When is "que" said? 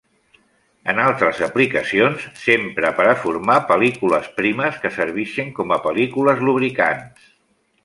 4.87-4.93